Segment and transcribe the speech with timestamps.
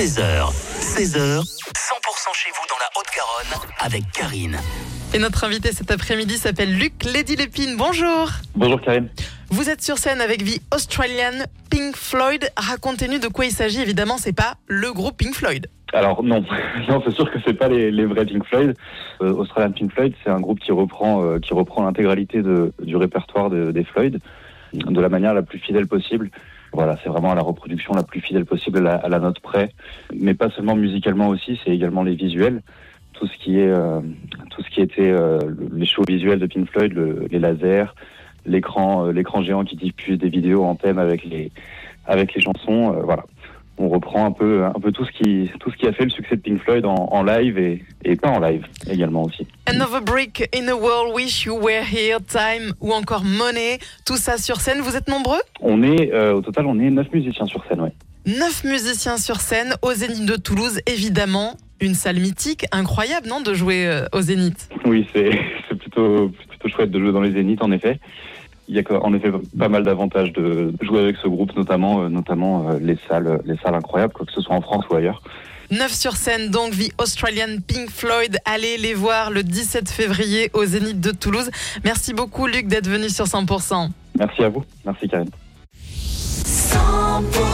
[0.00, 0.48] 13h,
[0.80, 4.56] 16h, 100% chez vous dans la Haute-Garonne avec Karine.
[5.12, 7.76] Et notre invité cet après-midi s'appelle Luc Lady Lépine.
[7.76, 8.30] Bonjour.
[8.56, 9.10] Bonjour Karine.
[9.50, 12.48] Vous êtes sur scène avec The Australian Pink Floyd.
[12.56, 13.82] Racontez-nous de quoi il s'agit.
[13.82, 15.66] Évidemment, c'est pas le groupe Pink Floyd.
[15.92, 16.42] Alors non,
[16.88, 18.74] non c'est sûr que c'est pas les, les, vrais Pink Floyd.
[19.20, 23.50] Euh, Australian Pink Floyd, c'est un groupe qui reprend euh, qui reprend l'intégralité du répertoire
[23.50, 24.18] de, des Floyd
[24.72, 26.30] de la manière la plus fidèle possible.
[26.72, 29.70] Voilà, c'est vraiment la reproduction la plus fidèle possible à la, note près,
[30.14, 32.62] mais pas seulement musicalement aussi, c'est également les visuels,
[33.12, 34.00] tout ce qui est euh,
[34.50, 35.38] tout ce qui était euh,
[35.72, 37.92] les shows visuels de Pink Floyd, le, les lasers,
[38.46, 41.50] l'écran euh, l'écran géant qui diffuse des vidéos en thème avec les
[42.06, 43.24] avec les chansons, euh, voilà.
[43.78, 46.10] On reprend un peu un peu tout ce qui tout ce qui a fait le
[46.10, 49.46] succès de Pink Floyd en, en live et, et pas en live également aussi.
[49.66, 54.36] Another Brick in the World, Wish You Were Here, Time ou encore Money, tout ça
[54.36, 54.80] sur scène.
[54.80, 57.92] Vous êtes nombreux On est euh, au total on est neuf musiciens sur scène, ouais.
[58.26, 61.54] Neuf musiciens sur scène au Zénith de Toulouse, évidemment.
[61.82, 65.30] Une salle mythique, incroyable, non, de jouer euh, au Zénith Oui, c'est
[65.78, 67.98] plutôt, plutôt chouette de jouer dans les Zéniths, en effet.
[68.68, 72.08] Il y a en effet pas mal d'avantages de jouer avec ce groupe, notamment, euh,
[72.08, 75.22] notamment les salles, les salles incroyables, quoi que ce soit en France ou ailleurs.
[75.70, 78.38] Neuf sur scène, donc, The Australian Pink Floyd.
[78.44, 81.50] Allez les voir le 17 février au Zénith de Toulouse.
[81.84, 83.90] Merci beaucoup, Luc, d'être venu sur 100%.
[84.18, 84.64] Merci à vous.
[84.84, 85.30] Merci, Karine.
[85.84, 87.49] 100%